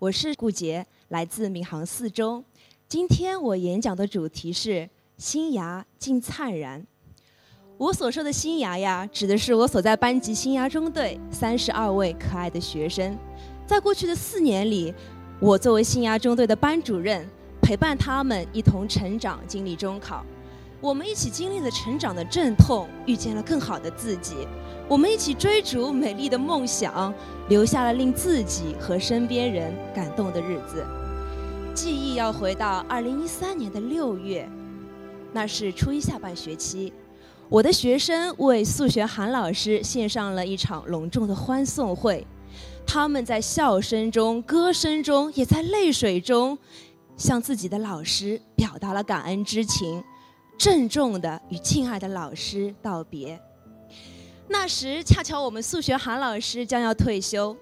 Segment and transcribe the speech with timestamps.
[0.00, 2.44] 我是顾杰，来自闵行四中。
[2.88, 6.86] 今天我演讲的主题是“新芽尽灿然”。
[7.76, 13.18] 我所说的新芽呀，指的是我所在班级新芽中队三十二位可爱的学生。
[13.66, 14.94] 在过去的四年里，
[15.40, 17.28] 我作为新芽中队的班主任，
[17.60, 20.24] 陪伴他们一同成长，经历中考。
[20.80, 24.46] 我们一起经历了成长的阵痛，遇见了更好的自己。
[24.88, 27.12] 我们一起追逐美丽的梦想，
[27.48, 30.86] 留下了令自己和身边人感动的日子。
[31.74, 34.48] 记忆要回到二零一三年的六月，
[35.32, 36.92] 那是初一下半学期，
[37.48, 42.24] 我的学生为数学韩老师献上了一场隆重的欢送会。
[42.86, 46.56] 他们在笑声中、歌声中，也在泪水中，
[47.16, 50.02] 向自己的老师表达了感恩之情，
[50.58, 53.40] 郑重地与敬爱的老师道别。
[54.48, 57.56] 那时恰巧我们数学韩老师将要退休，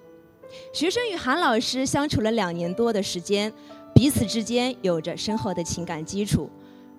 [0.73, 3.53] 学生与韩老师相处了两年多的时间，
[3.93, 6.49] 彼此之间有着深厚的情感基础。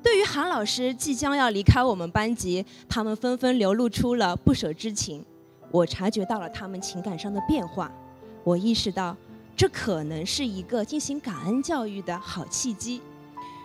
[0.01, 5.25] 对于韩老师即将要离开我们班级，他们纷纷流露出了不舍之情。
[5.73, 7.91] 我察觉到了他们情感上的变化，
[8.45, 9.17] 我意识到
[9.57, 13.03] 这可能是一个进行感恩教育的好契机。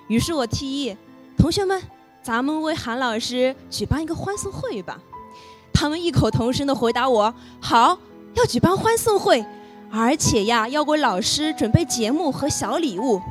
[0.07, 0.97] 于是我提议，
[1.37, 1.81] 同学们，
[2.23, 4.97] 咱们为韩老师举办一个欢送会吧。
[5.73, 7.99] 他们异口同声地回答我：“好，
[8.35, 9.45] 要举办欢送会，
[9.91, 13.21] 而且呀，要为老师准备节目和小礼物，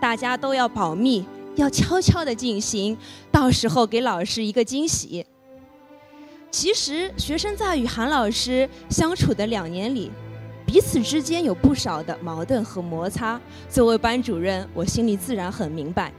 [0.00, 2.98] 大家都要保密，要悄悄地进行，
[3.30, 5.24] 到时候给老师一个惊喜。”
[6.50, 10.10] 其实，学生在与韩老师相处的两年里，
[10.66, 13.40] 彼此之间有不少的矛盾和摩擦。
[13.68, 16.12] 作为班主任，我心里自然很明白。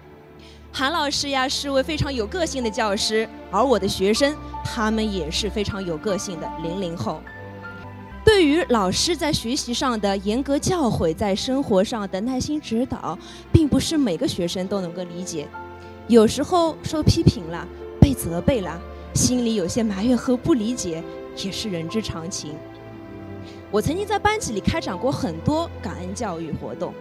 [0.73, 4.33] 韩老师呀，是位非常有个性的教师，而我的学生，
[4.63, 7.21] 他们也是非常有个性的零零后。
[8.23, 13.19] 对于老师在学习上的严格教诲，在生活上的耐心指导，
[13.51, 15.45] 并不是每个学生都能够理解。
[16.07, 17.67] 有时候受批评了，
[17.99, 18.79] 被责备了，
[19.13, 21.03] 心里有些埋怨和不理解，
[21.43, 22.55] 也是人之常情。
[23.69, 26.93] 我曾经在班级里开展过很多感恩教育活动。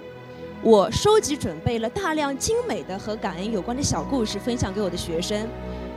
[0.63, 5.49] 我收集准备了大量精美的和感恩有关的小故事，分享给我的学生。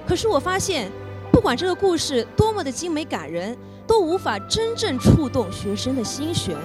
[0.08, 0.90] 可是我发现，
[1.34, 6.56] 不管这个故事多么的精美感人，都无法真正触动学生的心弦。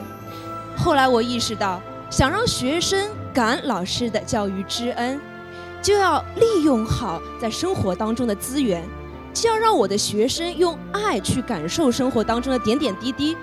[0.77, 5.21] 后来我意识到，想让学生感老师的教育之恩，
[5.83, 8.85] 就要利用好在生活当中的资源。
[9.35, 13.37] 就要让我的学生用爱去感受生活当中的点点滴滴，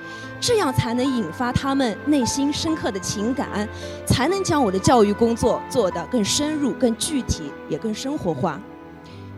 [0.47, 3.67] 这样才能引发他们内心深刻的情感，
[4.05, 8.61] 才能将我的教育工作做得更深入、更具体，也更生活化。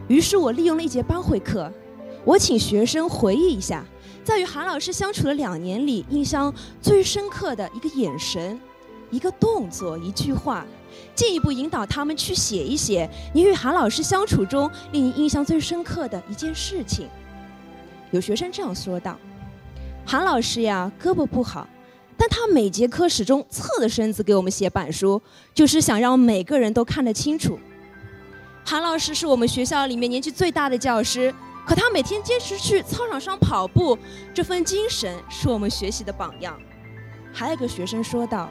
[0.10, 1.72] 于是我利用了一节班会课，
[2.26, 3.86] 我请学生回忆一下，
[4.22, 8.60] 在与韩老师相处的两年里，印象最深刻的一个眼神、
[9.10, 10.66] 一个动作、一句话。
[11.16, 17.08] 进一步引导他们去写一写你与韩老师相处中令你印象最深刻的一件事情。
[18.12, 19.18] 有学生这样说道
[20.10, 21.68] ：“韩老师呀，胳膊不好，
[22.16, 25.22] 但他每节课始终侧着身子给我们写板书，
[25.54, 27.60] 就是想让每个人都看得清楚。
[28.64, 31.36] 韩老师是我们学校里面年纪最大的教师，
[31.66, 34.00] 可他每天坚持去操场上跑步，
[34.34, 36.58] 这份精神是我们学习的榜样。”
[37.34, 38.50] 还有个学生说道：“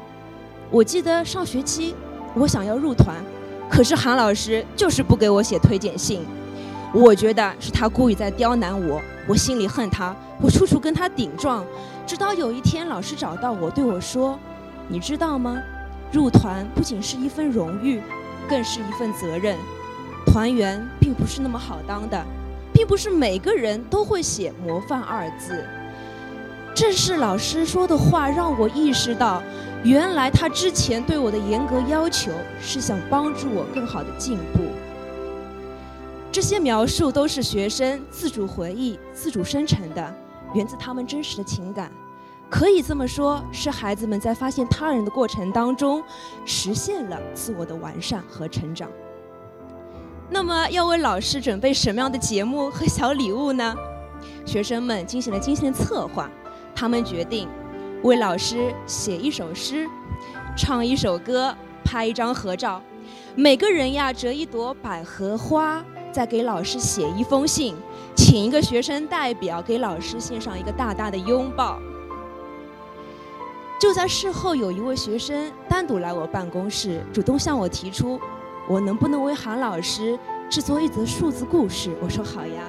[0.70, 1.94] 我记得上学期。”
[2.36, 3.16] 我想要入团，
[3.70, 6.20] 可是韩老师就是不给我写推荐信。
[6.98, 8.98] 我觉得是他故意在刁难我，
[9.28, 11.62] 我心里恨他，我处处跟他顶撞。
[12.06, 14.38] 直到有一天，老师找到我，对我说
[14.88, 15.58] ：“你知道吗？
[16.10, 18.00] 入团不仅是一份荣誉，
[18.48, 19.58] 更是一份责任。
[20.24, 22.24] 团员并不是那么好当的，
[22.72, 25.62] 并不是每个人都会写模范二字。”
[26.74, 29.42] 正是老师说的话，让我意识到。
[29.84, 34.62] 原来他之前对我的严格要求是想帮助我更好的进步。
[36.36, 40.14] 这些描述都是学生自主回忆、自主生成的，
[40.52, 41.90] 源自他们真实的情感。
[42.50, 46.04] 可以这么说，是孩子们在发现他人的过程当中，
[46.44, 48.90] 实现了自我的完善和成长。
[50.28, 53.74] 那么，要为老师准备什么样的节目和小礼物呢？
[54.44, 56.30] 学生们进行了精心的策划，
[56.74, 57.48] 他们决定。
[58.02, 59.86] 为老师写一首诗，
[60.54, 62.82] 唱一首歌，拍一张合照，
[63.34, 65.82] 每个人呀折一朵百合花，
[66.16, 67.76] 再给老师写一封信，
[68.14, 71.78] 请一个学生代表给老师献上一个大大的拥抱。
[73.78, 78.18] 就在事后，有一位学生单独来我办公室，主动向我提出，
[78.66, 80.18] 我能不能为韩老师
[80.48, 81.94] 制作一则数字故事？
[82.00, 82.62] 我说好呀。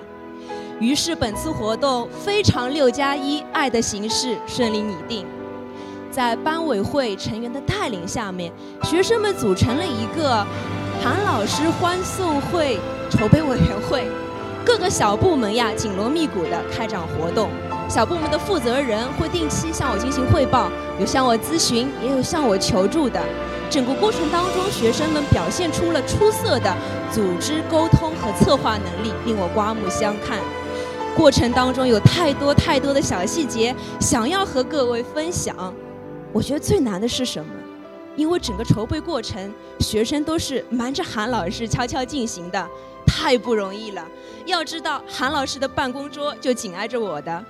[0.81, 5.25] 于是本次活动非常六加一爱的形式顺利拟定。
[6.11, 8.51] 在班委会成员的带领下面，
[8.83, 10.45] 学生们组成了一个
[11.01, 12.77] 韩老师欢送会
[13.09, 14.07] 筹备委员会，
[14.65, 17.49] 各个小部门呀紧锣密鼓地开展活动。
[17.89, 20.69] 小部门的负责人会定期向我进行汇报，
[20.99, 23.19] 有向我咨询，也有向我求助的。
[23.69, 26.75] 整个过程当中，学生们表现出了出色的
[27.11, 30.39] 组织沟通和策划能力，令我刮目相看。
[31.15, 35.73] 过程当中有太多太多的小细节想要和各位分享。
[36.33, 37.49] 我觉得最难的是什么？
[38.17, 42.67] 因为整个筹备过程，学生都是瞒着韩老师悄悄进行的，
[43.05, 44.05] 太不容易了。
[44.45, 47.45] 要知道，韩老师的办公桌就紧挨着我的。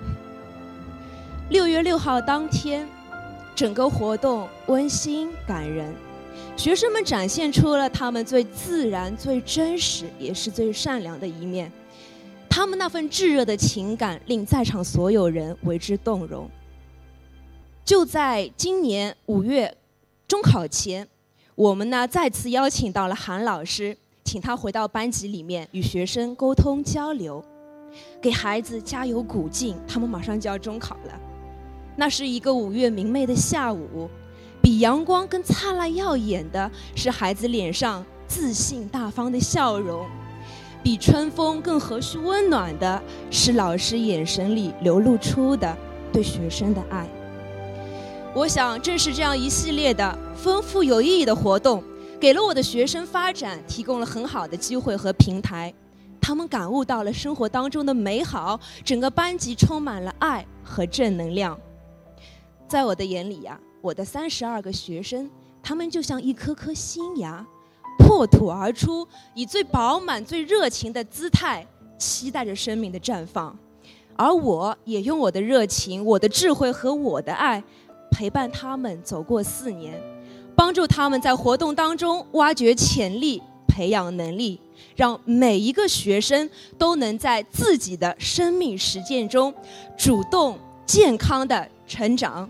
[1.50, 2.88] 六月六号当天，
[3.56, 5.96] 整个活动温馨感人，
[6.58, 11.72] 学生们展现出了他们最自然、最真实，也是最善良的一面。
[12.50, 16.50] 他们那份炙热的情感令在场所有人为之动容。
[17.86, 19.74] 就在今年五月
[20.28, 21.08] 中考前，
[21.56, 27.42] 我们呢再次邀请到了韩老师，请他回到班级里面与学生沟通交流，
[28.22, 29.78] 给孩子加油鼓劲。
[29.88, 31.18] 他们马上就要中考了。
[31.96, 34.10] 那是一个五月明媚的下午，
[34.62, 40.06] 比阳光更灿烂耀眼的是孩子脸上自信大方的笑容，
[40.84, 43.02] 比春风更和煦温暖的
[43.32, 45.74] 是老师眼神里流露出的
[46.12, 47.08] 对学生的爱。
[48.34, 51.84] 我想，正是这样一系列的丰富有意义的活动，
[52.20, 55.74] 给了我的学生发展提供了很好的机会和平台，
[56.22, 61.60] 他们感悟到了生活当中的美好，整个班级充满了爱和正能量。
[62.68, 65.30] 在我的眼里呀，我的三十二个学生，
[65.64, 67.44] 他们就像一颗颗新芽，
[67.98, 71.66] 破土而出，以最饱满、最热情的姿态，
[71.98, 73.58] 期待着生命的绽放。
[74.16, 77.64] 而我也用我的热情、我的智慧和我的爱，
[78.12, 80.02] 陪伴他们走过四年，
[80.56, 84.60] 帮助他们在活动当中挖掘潜力、培养能力，
[84.96, 89.54] 让每一个学生都能在自己的生命实践中，
[89.98, 92.50] 主动、健康的成长。